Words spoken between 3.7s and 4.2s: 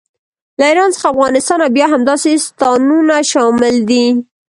دي.